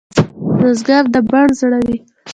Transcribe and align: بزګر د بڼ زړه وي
بزګر 0.57 1.03
د 1.13 1.15
بڼ 1.29 1.47
زړه 1.59 1.79
وي 1.85 1.97